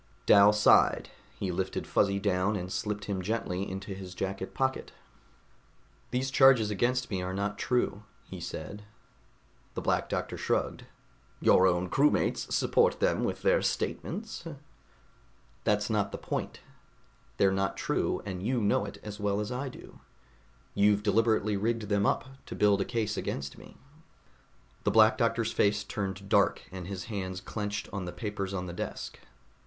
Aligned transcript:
Dal 0.25 0.51
sighed. 0.51 1.11
He 1.37 1.51
lifted 1.51 1.85
Fuzzy 1.85 2.17
down 2.19 2.55
and 2.55 2.71
slipped 2.73 3.05
him 3.05 3.21
gently 3.21 3.69
into 3.69 3.93
his 3.93 4.15
jacket 4.15 4.55
pocket. 4.55 4.91
"These 6.09 6.31
charges 6.31 6.71
against 6.71 7.11
me 7.11 7.21
are 7.21 7.35
not 7.35 7.59
true," 7.59 8.01
he 8.25 8.39
said. 8.39 8.83
The 9.75 9.81
Black 9.81 10.09
Doctor 10.09 10.37
shrugged. 10.37 10.85
"Your 11.39 11.67
own 11.67 11.87
crewmates 11.87 12.51
support 12.51 12.99
them 12.99 13.23
with 13.23 13.43
their 13.43 13.61
statements." 13.61 14.43
"That's 15.65 15.87
not 15.87 16.11
the 16.11 16.17
point. 16.17 16.61
They're 17.37 17.51
not 17.51 17.77
true, 17.77 18.23
and 18.25 18.41
you 18.41 18.59
know 18.59 18.85
it 18.85 18.97
as 19.03 19.19
well 19.19 19.39
as 19.39 19.51
I 19.51 19.69
do. 19.69 19.99
You've 20.73 21.03
deliberately 21.03 21.57
rigged 21.57 21.89
them 21.89 22.07
up 22.07 22.25
to 22.47 22.55
build 22.55 22.81
a 22.81 22.85
case 22.85 23.17
against 23.17 23.55
me." 23.59 23.77
The 24.83 24.89
Black 24.89 25.15
Doctor's 25.15 25.51
face 25.51 25.83
turned 25.83 26.27
dark 26.27 26.63
and 26.71 26.87
his 26.87 27.03
hands 27.03 27.39
clenched 27.39 27.87
on 27.93 28.05
the 28.05 28.11
papers 28.11 28.51
on 28.51 28.65
the 28.65 28.73
desk. 28.73 29.19